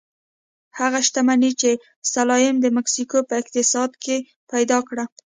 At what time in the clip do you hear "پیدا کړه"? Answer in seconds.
4.51-5.03